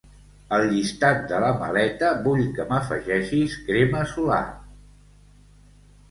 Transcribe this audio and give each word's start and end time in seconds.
Al 0.55 0.63
llistat 0.69 1.17
de 1.31 1.41
la 1.43 1.49
maleta 1.63 2.07
vull 2.27 2.41
que 2.55 2.65
m'afegeixis 2.71 3.57
crema 3.67 4.01
solar. 4.13 4.41